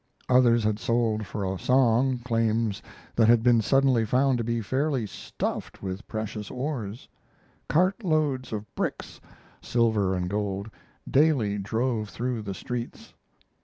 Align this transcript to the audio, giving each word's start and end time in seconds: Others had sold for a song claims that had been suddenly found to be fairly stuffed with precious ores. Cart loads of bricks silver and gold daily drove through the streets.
Others 0.29 0.63
had 0.63 0.79
sold 0.79 1.27
for 1.27 1.45
a 1.45 1.59
song 1.59 2.17
claims 2.25 2.81
that 3.15 3.27
had 3.27 3.43
been 3.43 3.61
suddenly 3.61 4.03
found 4.03 4.39
to 4.39 4.43
be 4.43 4.59
fairly 4.59 5.05
stuffed 5.05 5.83
with 5.83 6.07
precious 6.07 6.49
ores. 6.49 7.07
Cart 7.69 8.03
loads 8.03 8.51
of 8.51 8.73
bricks 8.73 9.21
silver 9.61 10.15
and 10.15 10.27
gold 10.27 10.71
daily 11.07 11.59
drove 11.59 12.09
through 12.09 12.41
the 12.41 12.55
streets. 12.55 13.13